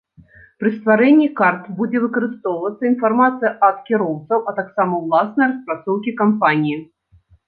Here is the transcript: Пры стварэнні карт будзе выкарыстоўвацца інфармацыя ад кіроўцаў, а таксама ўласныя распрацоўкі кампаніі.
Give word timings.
Пры 0.61 0.69
стварэнні 0.75 1.25
карт 1.39 1.65
будзе 1.81 1.97
выкарыстоўвацца 2.05 2.83
інфармацыя 2.91 3.51
ад 3.67 3.77
кіроўцаў, 3.89 4.39
а 4.53 4.55
таксама 4.61 4.93
ўласныя 5.03 5.49
распрацоўкі 5.53 6.15
кампаніі. 6.23 6.79